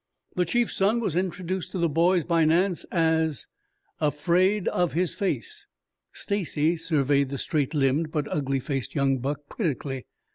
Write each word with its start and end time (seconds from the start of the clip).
The 0.35 0.45
chief's 0.45 0.77
son 0.77 0.99
was 0.99 1.15
introduced 1.15 1.71
to 1.73 1.77
the 1.77 1.87
boys 1.87 2.23
by 2.23 2.43
Nance 2.43 2.85
as 2.85 3.45
"Afraid 3.99 4.67
Of 4.69 4.93
His 4.93 5.13
Face." 5.13 5.67
Stacy 6.11 6.75
surveyed 6.75 7.29
the 7.29 7.37
straight 7.37 7.75
limbed 7.75 8.11
but 8.11 8.27
ugly 8.33 8.59
faced 8.59 8.95
young 8.95 9.19
buck 9.19 9.47
critically. 9.47 10.07